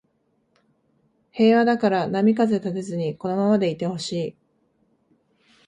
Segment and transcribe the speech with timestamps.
[1.31, 4.35] 平和だから波風立てずにこのままでいてほしい